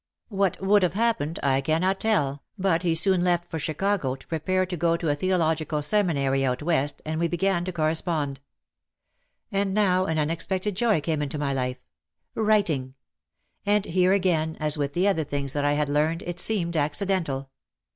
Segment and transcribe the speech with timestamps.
[0.29, 3.03] What would have happened I cannot tell, but he 296
[3.43, 5.81] OUT OF THE SHADOW soon left for Chicago to prepare to go to a theological
[5.83, 8.39] seminary out West and we began to correspond.
[9.51, 11.83] And now an unexpected joy came into my life.
[12.33, 12.95] Writing!
[13.63, 17.51] And here again, as with the other things that I had learned, it seemed accidental.